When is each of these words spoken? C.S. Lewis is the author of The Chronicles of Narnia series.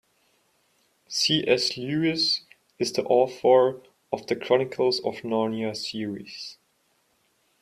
C.S. 1.09 1.77
Lewis 1.77 2.41
is 2.79 2.91
the 2.93 3.03
author 3.03 3.79
of 4.11 4.25
The 4.25 4.35
Chronicles 4.35 4.99
of 5.01 5.17
Narnia 5.17 5.77
series. 5.77 6.57